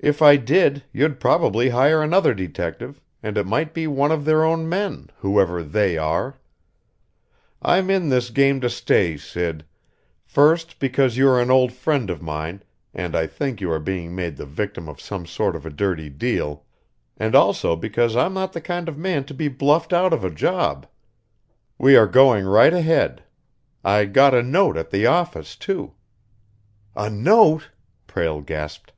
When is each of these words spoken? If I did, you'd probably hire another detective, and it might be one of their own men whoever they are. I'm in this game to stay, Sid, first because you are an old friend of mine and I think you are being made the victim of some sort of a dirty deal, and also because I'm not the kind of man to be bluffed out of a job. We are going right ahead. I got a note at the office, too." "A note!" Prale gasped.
If 0.00 0.20
I 0.20 0.36
did, 0.36 0.84
you'd 0.92 1.18
probably 1.18 1.70
hire 1.70 2.02
another 2.02 2.34
detective, 2.34 3.00
and 3.22 3.38
it 3.38 3.46
might 3.46 3.72
be 3.72 3.86
one 3.86 4.12
of 4.12 4.26
their 4.26 4.44
own 4.44 4.68
men 4.68 5.08
whoever 5.20 5.62
they 5.62 5.96
are. 5.96 6.34
I'm 7.62 7.88
in 7.88 8.10
this 8.10 8.28
game 8.28 8.60
to 8.60 8.68
stay, 8.68 9.16
Sid, 9.16 9.64
first 10.22 10.78
because 10.78 11.16
you 11.16 11.26
are 11.30 11.40
an 11.40 11.50
old 11.50 11.72
friend 11.72 12.10
of 12.10 12.20
mine 12.20 12.62
and 12.92 13.16
I 13.16 13.26
think 13.26 13.62
you 13.62 13.70
are 13.72 13.80
being 13.80 14.14
made 14.14 14.36
the 14.36 14.44
victim 14.44 14.90
of 14.90 15.00
some 15.00 15.24
sort 15.24 15.56
of 15.56 15.64
a 15.64 15.70
dirty 15.70 16.10
deal, 16.10 16.66
and 17.16 17.34
also 17.34 17.74
because 17.74 18.14
I'm 18.14 18.34
not 18.34 18.52
the 18.52 18.60
kind 18.60 18.90
of 18.90 18.98
man 18.98 19.24
to 19.24 19.32
be 19.32 19.48
bluffed 19.48 19.94
out 19.94 20.12
of 20.12 20.22
a 20.22 20.28
job. 20.28 20.86
We 21.78 21.96
are 21.96 22.06
going 22.06 22.44
right 22.44 22.74
ahead. 22.74 23.22
I 23.82 24.04
got 24.04 24.34
a 24.34 24.42
note 24.42 24.76
at 24.76 24.90
the 24.90 25.06
office, 25.06 25.56
too." 25.56 25.94
"A 26.94 27.08
note!" 27.08 27.70
Prale 28.06 28.42
gasped. 28.42 28.90